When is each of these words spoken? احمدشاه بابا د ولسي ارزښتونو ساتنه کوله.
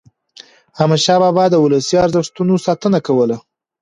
احمدشاه 0.79 1.19
بابا 1.23 1.43
د 1.49 1.55
ولسي 1.63 1.95
ارزښتونو 2.05 2.53
ساتنه 2.65 2.99
کوله. 3.07 3.37